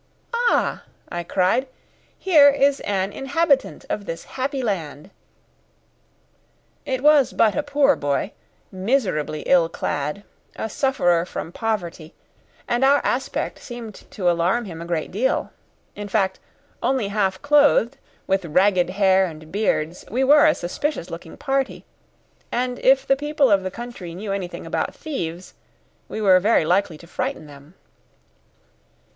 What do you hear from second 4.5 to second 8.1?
land!" It was but a poor